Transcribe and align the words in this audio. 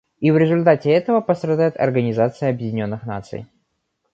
И 0.19 0.31
в 0.31 0.37
результате 0.39 0.89
этого 0.89 1.21
пострадает 1.21 1.77
Организация 1.77 2.49
Объединенных 2.49 3.05
Наций. 3.05 3.45